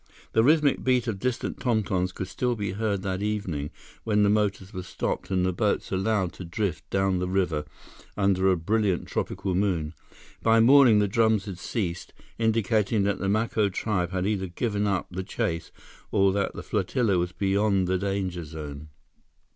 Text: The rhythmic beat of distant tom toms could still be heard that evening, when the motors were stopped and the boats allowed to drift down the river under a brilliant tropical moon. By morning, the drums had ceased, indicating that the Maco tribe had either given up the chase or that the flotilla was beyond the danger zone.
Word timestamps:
The 0.31 0.43
rhythmic 0.43 0.83
beat 0.83 1.05
of 1.05 1.19
distant 1.19 1.59
tom 1.59 1.83
toms 1.83 2.11
could 2.11 2.27
still 2.27 2.55
be 2.55 2.71
heard 2.71 3.03
that 3.03 3.21
evening, 3.21 3.69
when 4.03 4.23
the 4.23 4.31
motors 4.31 4.73
were 4.73 4.81
stopped 4.81 5.29
and 5.29 5.45
the 5.45 5.53
boats 5.53 5.91
allowed 5.91 6.33
to 6.33 6.43
drift 6.43 6.89
down 6.89 7.19
the 7.19 7.27
river 7.27 7.65
under 8.17 8.49
a 8.51 8.57
brilliant 8.57 9.07
tropical 9.07 9.53
moon. 9.53 9.93
By 10.41 10.59
morning, 10.59 10.97
the 10.97 11.07
drums 11.07 11.45
had 11.45 11.59
ceased, 11.59 12.15
indicating 12.39 13.03
that 13.03 13.19
the 13.19 13.29
Maco 13.29 13.69
tribe 13.69 14.09
had 14.09 14.25
either 14.25 14.47
given 14.47 14.87
up 14.87 15.05
the 15.11 15.23
chase 15.23 15.71
or 16.09 16.33
that 16.33 16.55
the 16.55 16.63
flotilla 16.63 17.19
was 17.19 17.31
beyond 17.31 17.87
the 17.87 17.99
danger 17.99 18.43
zone. 18.43 18.87